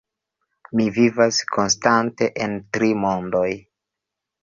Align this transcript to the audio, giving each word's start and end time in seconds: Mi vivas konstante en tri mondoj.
Mi 0.79 0.85
vivas 0.95 1.43
konstante 1.57 2.33
en 2.47 2.59
tri 2.75 2.93
mondoj. 3.07 3.49